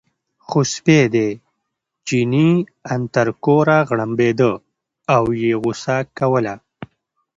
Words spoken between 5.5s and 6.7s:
غوسه کوله.